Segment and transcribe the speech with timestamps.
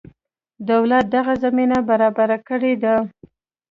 [0.69, 2.95] دولت دغه زمینه برابره کړې ده.